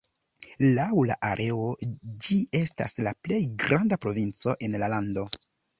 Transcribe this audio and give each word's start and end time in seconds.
Laŭ 0.77 0.87
la 1.09 1.17
areo 1.27 1.67
ĝi 2.25 2.39
estas 2.63 2.99
la 3.09 3.17
plej 3.27 3.41
granda 3.67 4.05
provinco 4.07 4.61
en 4.69 4.85
la 4.85 4.95
lando. 4.99 5.31